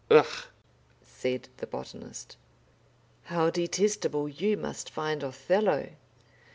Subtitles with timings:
[0.09, 0.45] "Ugh!"
[1.03, 2.35] said the botanist.
[3.25, 5.89] "How detestable you must find Othello!"